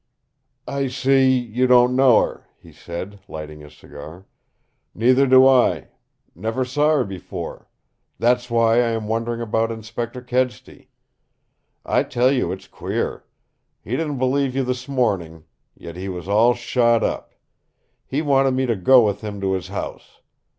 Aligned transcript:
"I 0.67 0.87
see 0.87 1.37
you 1.37 1.67
don't 1.67 1.95
know 1.95 2.21
her," 2.23 2.47
he 2.57 2.71
said, 2.73 3.19
lighting 3.27 3.59
his 3.59 3.75
cigar. 3.77 4.25
"Neither 4.95 5.27
do 5.27 5.45
I. 5.47 5.89
Never 6.33 6.65
saw 6.65 6.93
her 6.95 7.03
before. 7.05 7.67
That's 8.17 8.49
why 8.49 8.77
I 8.81 8.89
am 8.93 9.07
wondering 9.07 9.41
about 9.41 9.71
Inspector 9.71 10.19
Kedsty. 10.23 10.89
I 11.85 12.01
tell 12.01 12.31
you, 12.31 12.51
it's 12.51 12.67
queer. 12.67 13.25
He 13.83 13.91
didn't 13.91 14.17
believe 14.17 14.55
you 14.55 14.63
this 14.63 14.87
morning, 14.87 15.43
yet 15.75 15.95
he 15.95 16.09
was 16.09 16.27
all 16.27 16.55
shot 16.55 17.03
up. 17.03 17.35
He 18.07 18.23
wanted 18.23 18.55
me 18.55 18.65
to 18.65 18.75
go 18.75 19.05
with 19.05 19.21
him 19.21 19.39
to 19.41 19.53
his 19.53 19.67
house. 19.67 20.19